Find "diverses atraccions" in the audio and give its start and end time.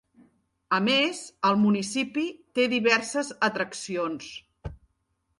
2.71-4.31